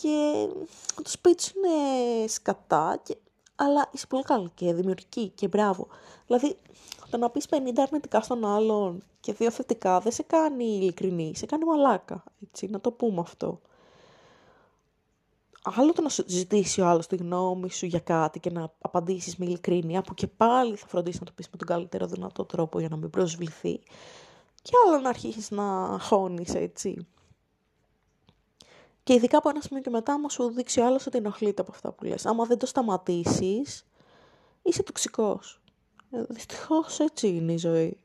[0.01, 0.47] και
[0.95, 3.17] το σπίτι σου είναι σκατά και...
[3.55, 5.87] αλλά είσαι πολύ καλή και δημιουργική και μπράβο.
[6.27, 6.57] Δηλαδή,
[7.09, 11.45] το να πεις 50 αρνητικά στον άλλον και δύο θετικά δεν σε κάνει ειλικρινή, σε
[11.45, 13.61] κάνει μαλάκα, έτσι, να το πούμε αυτό
[15.73, 19.37] άλλο το να σου ζητήσει ο άλλος τη γνώμη σου για κάτι και να απαντήσεις
[19.37, 22.79] με ειλικρίνεια, που και πάλι θα φροντίσει να το πεις με τον καλύτερο δυνατό τρόπο
[22.79, 23.79] για να μην προσβληθεί,
[24.61, 27.07] και άλλο να αρχίσεις να χώνεις έτσι.
[29.03, 31.71] Και ειδικά από ένα σημείο και μετά, άμα σου δείξει ο άλλος ότι ενοχλείται από
[31.71, 32.25] αυτά που λες.
[32.25, 33.85] Άμα δεν το σταματήσεις,
[34.61, 35.61] είσαι τοξικός.
[36.11, 37.97] Ε, δυστυχώς έτσι είναι η ζωή.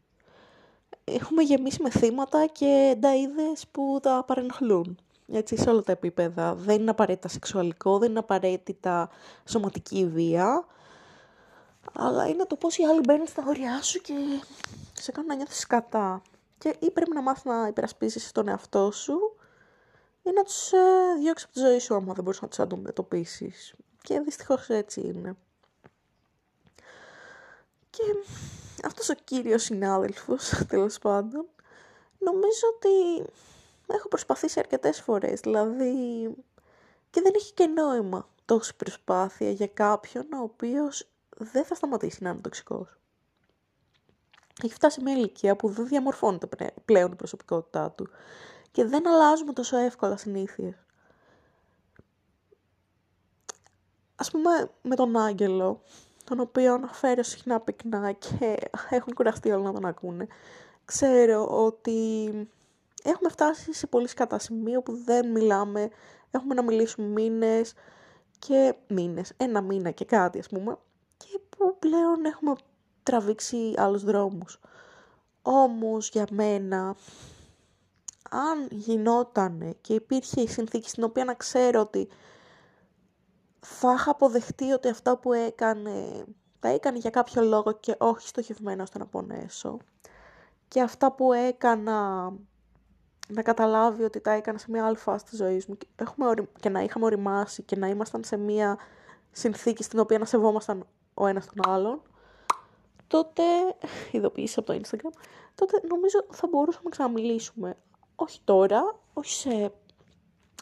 [1.05, 4.99] Έχουμε γεμίσει με θύματα και νταΐδες που τα παρενοχλούν
[5.33, 6.55] έτσι, σε όλα τα επίπεδα.
[6.55, 9.11] Δεν είναι απαραίτητα σεξουαλικό, δεν είναι απαραίτητα
[9.45, 10.66] σωματική βία,
[11.93, 14.14] αλλά είναι το πώς οι άλλοι μπαίνουν στα όρια σου και
[14.93, 16.23] σε κάνουν να νιώθεις κατά.
[16.59, 19.37] Και ή πρέπει να μάθεις να υπερασπίσεις τον εαυτό σου,
[20.23, 20.79] ή να τους ε,
[21.19, 23.75] διώξεις από τη ζωή σου άμα δεν μπορείς να τους αντιμετωπίσεις.
[24.03, 25.37] Και δυστυχώς έτσι είναι.
[27.90, 28.03] Και
[28.85, 31.47] αυτός ο κύριος συνάδελφος, τέλος πάντων,
[32.19, 33.25] νομίζω ότι
[33.94, 35.94] έχω προσπαθήσει αρκετές φορές, δηλαδή
[37.11, 42.31] και δεν έχει και νόημα τόση προσπάθεια για κάποιον ο οποίος δεν θα σταματήσει να
[42.31, 42.98] είναι τοξικός.
[44.62, 48.09] Έχει φτάσει μια ηλικία που δεν διαμορφώνεται πλέον η προσωπικότητά του
[48.70, 50.74] και δεν αλλάζουμε τόσο εύκολα συνήθειες.
[54.16, 55.83] Ας πούμε με τον Άγγελο,
[56.24, 58.57] τον οποίο αναφέρω συχνά πυκνά και
[58.90, 60.26] έχουν κουραστεί όλοι να τον ακούνε,
[60.85, 62.31] ξέρω ότι
[63.05, 65.89] έχουμε φτάσει σε πολύ σκατά σημείο που δεν μιλάμε,
[66.31, 67.75] έχουμε να μιλήσουμε μήνες
[68.39, 70.79] και μήνες, ένα μήνα και κάτι ας πούμε,
[71.17, 72.55] και που πλέον έχουμε
[73.03, 74.61] τραβήξει άλλους δρόμους.
[75.43, 76.97] Όμως για μένα,
[78.31, 82.09] αν γινότανε και υπήρχε η συνθήκη στην οποία να ξέρω ότι
[83.61, 86.25] θα είχα αποδεχτεί ότι αυτά που έκανε,
[86.61, 89.79] τα έκανε για κάποιο λόγο και όχι στοχευμένα ώστε να πονέσω.
[90.69, 92.33] Και αυτά που έκανα
[93.31, 96.81] να καταλάβει ότι τα έκανα σε μια άλλη φάση της ζωής μου έχουμε, και να
[96.81, 98.79] είχαμε οριμάσει και να ήμασταν σε μια
[99.31, 102.03] συνθήκη στην οποία να σεβόμασταν ο ένας τον άλλον,
[103.07, 103.43] τότε,
[104.12, 105.12] ειδοποίηση από το Instagram,
[105.55, 107.77] τότε νομίζω θα μπορούσαμε να ξαναμιλήσουμε.
[108.16, 109.73] Όχι τώρα, όχι σε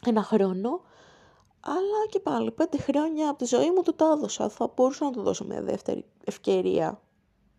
[0.06, 0.80] ένα χρόνο,
[1.60, 4.48] αλλά και πάλι πέντε χρόνια από τη ζωή μου του τα έδωσα.
[4.48, 7.00] Θα μπορούσα να του δώσω μια δεύτερη ευκαιρία,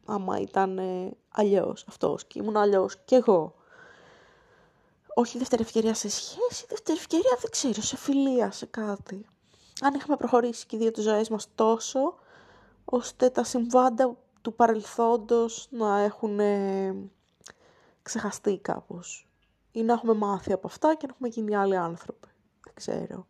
[0.06, 3.59] άμα ήταν ε, αλλιώς αυτός και ήμουν αλλιώς και εγώ
[5.14, 9.26] όχι δεύτερη ευκαιρία σε σχέση, δεύτερη ευκαιρία δεν ξέρω, σε φιλία, σε κάτι.
[9.82, 12.16] Αν είχαμε προχωρήσει και οι δύο τις ζωές μας τόσο,
[12.86, 16.96] ώστε τα συμβάντα του παρελθόντος να έχουν ε,
[18.02, 19.28] ξεχαστεί κάπως.
[19.72, 22.28] Ή να έχουμε μάθει από αυτά και να έχουμε γίνει άλλοι άνθρωποι.
[22.64, 23.28] Δεν ξέρω.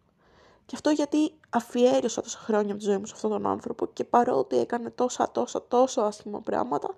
[0.66, 4.04] Και αυτό γιατί αφιέρωσα τόσα χρόνια από τη ζωή μου σε αυτόν τον άνθρωπο και
[4.04, 6.96] παρότι έκανε τόσα, τόσα, τόσα άσχημα πράγματα,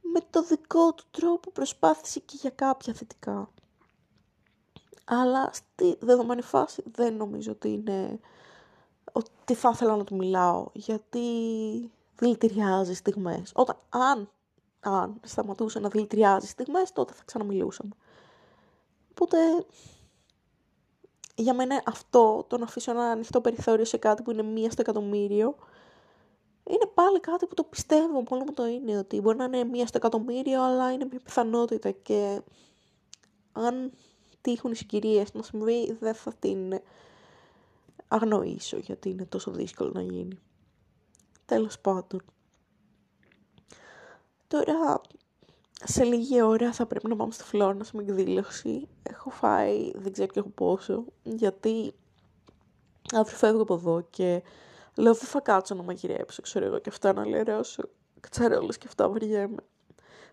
[0.00, 3.50] με το δικό του τρόπο προσπάθησε και για κάποια θετικά.
[5.08, 8.20] Αλλά στη δεδομένη φάση δεν νομίζω ότι είναι
[9.12, 11.20] ότι θα ήθελα να του μιλάω, γιατί
[12.18, 13.52] δηλητηριάζει στιγμές.
[13.54, 14.30] Όταν, αν,
[14.80, 17.90] αν σταματούσε να δηλητηριάζει στιγμές, τότε θα ξαναμιλούσαμε.
[19.10, 19.38] Οπότε,
[21.34, 24.80] για μένα αυτό, το να αφήσω ένα ανοιχτό περιθώριο σε κάτι που είναι μία στο
[24.80, 25.56] εκατομμύριο,
[26.64, 29.86] είναι πάλι κάτι που το πιστεύω, μόνο μου το είναι, ότι μπορεί να είναι μία
[29.86, 32.40] στο εκατομμύριο, αλλά είναι μια πιθανότητα και
[33.52, 33.92] αν
[34.46, 36.80] τύχουν οι συγκυρίες να συμβεί, δεν θα την
[38.08, 40.38] αγνοήσω γιατί είναι τόσο δύσκολο να γίνει.
[41.44, 42.22] Τέλος πάντων.
[44.48, 45.00] Τώρα,
[45.84, 48.88] σε λίγη ώρα θα πρέπει να πάμε στη Φλόρινα με εκδήλωση.
[49.02, 51.94] Έχω φάει, δεν ξέρω και έχω πόσο, γιατί
[53.14, 54.42] αύριο φεύγω από εδώ και
[54.94, 57.82] λέω δεν θα κάτσω να μαγειρέψω, ξέρω εγώ, και αυτά να λερώσω
[58.20, 59.62] κατσαρόλες και αυτά βαριέμαι.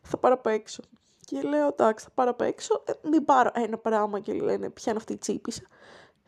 [0.02, 0.84] Θα πάρω απ' έξω.
[1.26, 4.92] Και λέω, εντάξει, θα πάρω απ' έξω, ε, μην πάρω ένα πράγμα και λένε, ποια
[4.92, 5.64] είναι αυτή η τσίπησα.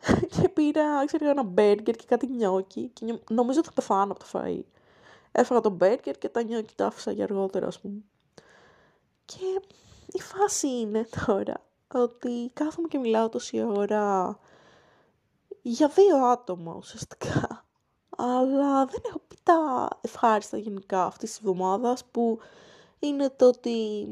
[0.40, 4.26] και πήρα, ξέρω, ένα μπέργκερ και κάτι νιόκι και νομίζω ότι θα πεθάνω από το
[4.32, 4.62] φαΐ.
[5.32, 8.00] Έφαγα το μπέργκερ και τα νιόκι τα άφησα για αργότερα, ας πούμε.
[9.24, 9.60] Και
[10.12, 11.54] η φάση είναι τώρα
[11.94, 14.38] ότι κάθομαι και μιλάω τόση ώρα
[15.62, 17.64] για δύο άτομα ουσιαστικά.
[18.16, 22.38] Αλλά δεν έχω πει τα ευχάριστα γενικά αυτής της εβδομάδας που
[22.98, 24.06] είναι το ότι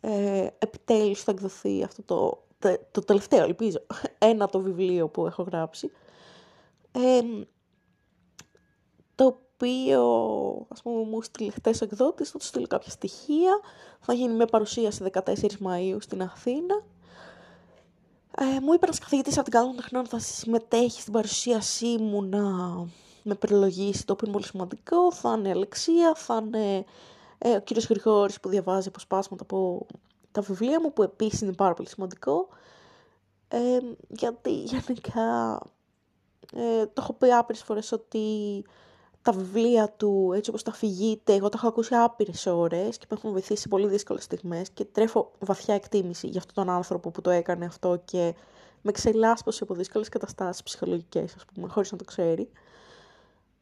[0.00, 2.44] ε, επιτέλους θα εκδοθεί αυτό το,
[2.90, 3.78] το, τελευταίο, ελπίζω,
[4.18, 5.90] ένα το βιβλίο που έχω γράψει.
[9.14, 10.02] το οποίο,
[10.68, 13.60] ας πούμε, μου στείλει χτες εκδότης, θα του στείλω κάποια στοιχεία.
[14.00, 15.20] Θα γίνει μια παρουσίαση 14
[15.64, 16.84] Μαΐου στην Αθήνα.
[18.40, 22.40] Ε, μου είπε ένας καθηγητής από την Καλό Τεχνών θα συμμετέχει στην παρουσίασή μου να
[23.22, 25.12] με προλογίσει, το οποίο είναι πολύ σημαντικό.
[25.12, 26.84] Θα είναι Αλεξία, θα είναι
[27.38, 29.86] ε, ο κύριος Γρηγόρης που διαβάζει αποσπάσματα από
[30.32, 32.48] τα βιβλία μου, που επίσης είναι πάρα πολύ σημαντικό.
[33.48, 35.60] Ε, γιατί γενικά
[36.54, 38.64] ε, το έχω πει άπειρες φορές ότι
[39.22, 43.16] τα βιβλία του, έτσι όπως τα φυγείτε, εγώ τα έχω ακούσει άπειρες ώρες και με
[43.16, 47.20] έχουν βοηθήσει σε πολύ δύσκολες στιγμές και τρέφω βαθιά εκτίμηση για αυτόν τον άνθρωπο που
[47.20, 48.34] το έκανε αυτό και
[48.82, 52.50] με ξελάσπωσε από δύσκολες καταστάσεις ψυχολογικές, ας πούμε, χωρίς να το ξέρει.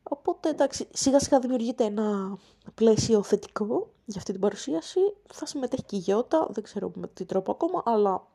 [0.09, 2.38] Οπότε εντάξει, σιγά σιγά δημιουργείται ένα
[2.75, 5.01] πλαίσιο θετικό για αυτή την παρουσίαση.
[5.33, 8.27] Θα συμμετέχει και η Γιώτα, δεν ξέρω με τι τρόπο ακόμα, αλλά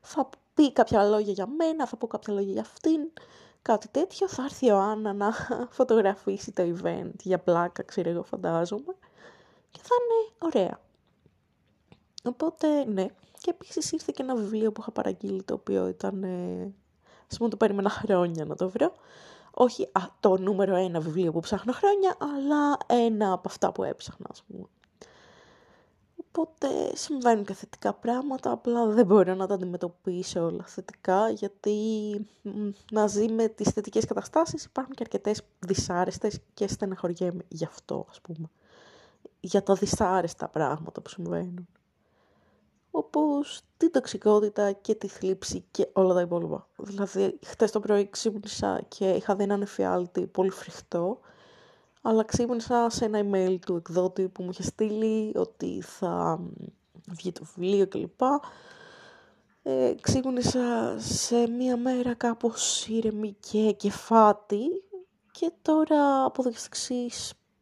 [0.00, 3.00] θα πει κάποια λόγια για μένα, θα πω κάποια λόγια για αυτήν,
[3.62, 4.28] κάτι τέτοιο.
[4.28, 5.32] Θα έρθει ο Άννα να
[5.78, 8.94] φωτογραφίσει το event για πλάκα, ξέρω εγώ φαντάζομαι.
[9.70, 10.80] Και θα είναι ωραία.
[12.24, 13.06] Οπότε, ναι.
[13.38, 16.22] Και επίσης ήρθε και ένα βιβλίο που είχα παραγγείλει, το οποίο ήταν...
[16.22, 16.72] Ε,
[17.30, 18.92] ας πούμε το περίμενα χρόνια να το βρω
[19.54, 24.26] όχι α, το νούμερο ένα βιβλίο που ψάχνω χρόνια, αλλά ένα από αυτά που έψαχνα,
[24.30, 24.66] ας πούμε.
[26.34, 31.76] Οπότε συμβαίνουν και θετικά πράγματα, απλά δεν μπορώ να τα αντιμετωπίσω όλα θετικά, γιατί
[32.92, 38.50] μαζί με τις θετικές καταστάσεις υπάρχουν και αρκετές δυσάρεστες και στεναχωριέμαι γι' αυτό, ας πούμε.
[39.40, 41.68] Για τα δυσάρεστα πράγματα που συμβαίνουν
[42.94, 46.68] όπως την τοξικότητα και τη θλίψη και όλα τα υπόλοιπα.
[46.76, 51.18] Δηλαδή, χτες το πρωί ξύπνησα και είχα δει έναν εφιάλτη πολύ φρικτό,
[52.02, 56.40] αλλά ξύπνησα σε ένα email του εκδότη που μου είχε στείλει ότι θα
[57.08, 58.20] βγει το βιβλίο κλπ.
[59.62, 64.64] Ε, ξύπνησα σε μία μέρα κάπως ήρεμη και κεφάτη
[65.30, 67.10] και τώρα από εδώ και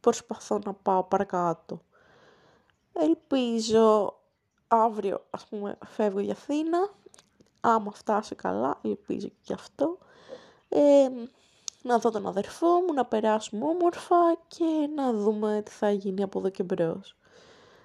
[0.00, 1.80] προσπαθώ να πάω παρακάτω.
[2.92, 4.19] Ελπίζω
[4.72, 6.90] αύριο ας πούμε φεύγω για Αθήνα,
[7.60, 9.98] άμα φτάσει καλά, ελπίζω και γι' αυτό,
[10.68, 11.08] ε,
[11.82, 14.16] να δω τον αδερφό μου, να περάσουμε όμορφα
[14.48, 17.16] και να δούμε τι θα γίνει από εδώ και μπρος.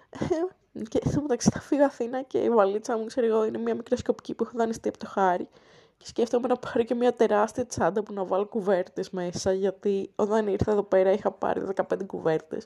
[0.09, 3.75] Ε, και στο μεταξύ θα φύγω Αθήνα και η βαλίτσα μου, ξέρω εγώ, είναι μια
[3.75, 5.49] μικροσκοπική που έχω δανειστεί από το χάρι.
[5.97, 10.47] Και σκέφτομαι να πάρω και μια τεράστια τσάντα που να βάλω κουβέρτες μέσα, γιατί όταν
[10.47, 12.65] ήρθα εδώ πέρα είχα πάρει 15 κουβέρτες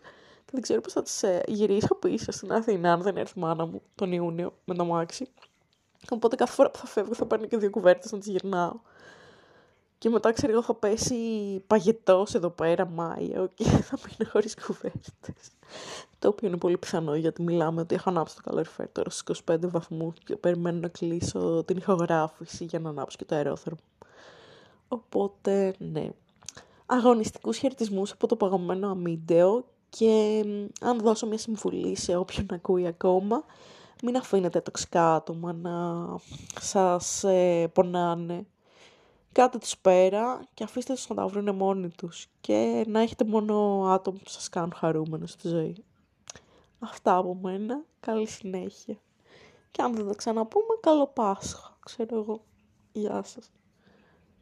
[0.50, 3.42] και δεν ξέρω πώς θα τις ε, γυρίσω πίσω στην Αθήνα αν δεν έρθει η
[3.42, 5.28] μάνα μου τον Ιούνιο με το μάξι.
[6.10, 8.74] Οπότε κάθε φορά που θα φεύγω θα παίρνω και δύο κουβέρτες να τις γυρνάω.
[9.98, 11.16] Και μετά ξέρω εγώ θα πέσει
[11.68, 15.50] παγετός εδώ πέρα Μάιο και θα μείνω χωρίς κουβέρτες.
[16.20, 19.58] Το οποίο είναι πολύ πιθανό γιατί μιλάμε ότι έχω ανάψει το καλοριφέρ τώρα στους 25
[19.62, 23.80] βαθμούς και περιμένω να κλείσω την ηχογράφηση για να ανάψω και το αερόθερμο.
[24.88, 26.10] Οπότε ναι.
[26.86, 30.44] Αγωνιστικούς χαιρετισμούς από το παγωμένο αμύντεο και
[30.82, 33.44] αν δώσω μια συμβουλή σε όποιον ακούει ακόμα,
[34.04, 36.06] μην αφήνετε τοξικά άτομα να
[36.62, 38.46] σας ε, πονάνε.
[39.32, 43.84] Κάτε τους πέρα και αφήστε τους να τα βρουν μόνοι τους και να έχετε μόνο
[43.88, 45.84] άτομα που σας κάνουν χαρούμενο στη ζωή.
[46.80, 47.84] Αυτά από μένα.
[48.00, 48.98] Καλή συνέχεια.
[49.72, 52.44] Και αν δεν τα ξαναπούμε, καλό Πάσχα, ξέρω εγώ.
[52.92, 53.52] Γεια σας.